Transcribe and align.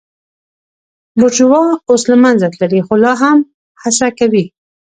بورژوا 1.19 1.63
اوس 1.89 2.01
له 2.11 2.15
منځه 2.23 2.47
تللې 2.59 2.81
خو 2.85 2.93
لا 3.03 3.13
هم 3.21 3.37
هڅه 3.81 4.07
کوي. 4.19 4.45